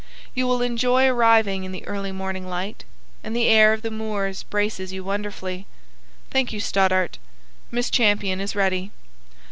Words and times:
You 0.33 0.47
will 0.47 0.63
enjoy 0.63 1.05
arriving 1.07 1.63
in 1.63 1.71
the 1.71 1.85
early 1.85 2.11
morning 2.11 2.47
light; 2.47 2.85
and 3.23 3.35
the 3.35 3.45
air 3.45 3.71
of 3.71 3.83
the 3.83 3.91
moors 3.91 4.41
braces 4.41 4.91
you 4.91 5.03
wonderfully. 5.03 5.67
Thank 6.31 6.51
you, 6.51 6.59
Stoddart. 6.59 7.19
Miss 7.69 7.91
Champion 7.91 8.41
is 8.41 8.55
ready. 8.55 8.89